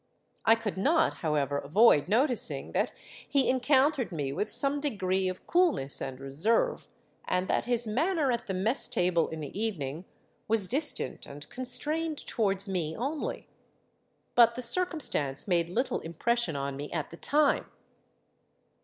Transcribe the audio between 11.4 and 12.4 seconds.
constrained